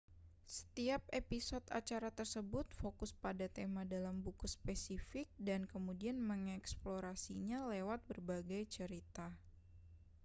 [0.57, 8.63] setiap episode acara tersebut fokus pada tema dalam buku spesifik dan kemudian mengeksplorasinya lewat berbagai
[8.75, 9.25] cerita